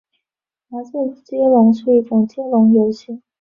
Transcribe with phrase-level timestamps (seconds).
[0.69, 3.21] 麻将接龙是一种接龙游戏。